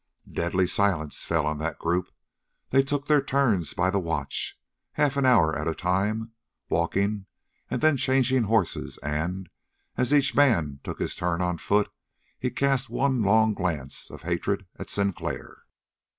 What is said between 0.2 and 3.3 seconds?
Deadly silence fell on that group. They took their